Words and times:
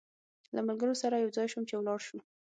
له 0.55 0.61
ملګرو 0.67 0.95
سره 1.01 1.15
یو 1.23 1.31
ځای 1.37 1.47
شوم 1.51 1.63
چې 1.69 1.73
ولاړ 1.77 1.99
شو. 2.07 2.17